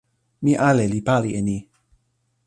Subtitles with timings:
[0.43, 1.57] mi ale li pali e ni.